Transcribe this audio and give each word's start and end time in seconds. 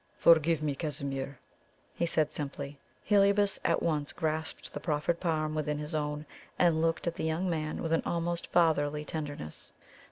"Forgive 0.17 0.63
me, 0.63 0.73
Casimir!" 0.73 1.37
he 1.93 2.07
said 2.07 2.33
simply. 2.33 2.79
Heliobas 3.03 3.59
at 3.63 3.83
once 3.83 4.13
grasped 4.13 4.73
the 4.73 4.79
proffered 4.79 5.19
palm 5.19 5.53
within 5.53 5.77
his 5.77 5.93
own, 5.93 6.25
and 6.57 6.81
looked 6.81 7.05
at 7.05 7.13
the 7.17 7.23
young 7.23 7.47
man 7.47 7.83
with 7.83 7.93
an 7.93 8.01
almost 8.03 8.47
fatherly 8.51 9.05
tenderness. 9.05 9.73